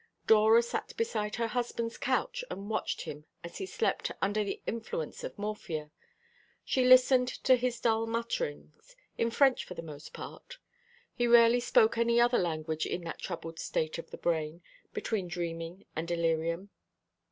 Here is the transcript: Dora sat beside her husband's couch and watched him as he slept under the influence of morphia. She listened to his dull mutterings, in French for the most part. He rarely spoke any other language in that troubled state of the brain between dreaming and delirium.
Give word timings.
Dora 0.25 0.63
sat 0.63 0.97
beside 0.97 1.35
her 1.35 1.45
husband's 1.45 1.95
couch 1.99 2.43
and 2.49 2.71
watched 2.71 3.01
him 3.01 3.25
as 3.43 3.59
he 3.59 3.67
slept 3.67 4.11
under 4.19 4.43
the 4.43 4.59
influence 4.65 5.23
of 5.23 5.37
morphia. 5.37 5.91
She 6.65 6.83
listened 6.83 7.27
to 7.43 7.55
his 7.55 7.79
dull 7.79 8.07
mutterings, 8.07 8.95
in 9.19 9.29
French 9.29 9.63
for 9.63 9.75
the 9.75 9.83
most 9.83 10.11
part. 10.11 10.57
He 11.13 11.27
rarely 11.27 11.59
spoke 11.59 11.99
any 11.99 12.19
other 12.19 12.39
language 12.39 12.87
in 12.87 13.03
that 13.03 13.19
troubled 13.19 13.59
state 13.59 13.99
of 13.99 14.09
the 14.09 14.17
brain 14.17 14.63
between 14.91 15.27
dreaming 15.27 15.85
and 15.95 16.07
delirium. 16.07 16.71